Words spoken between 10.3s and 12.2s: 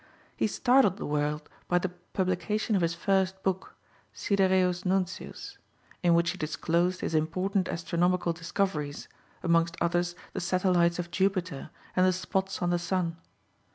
the satellites of Jupiter and the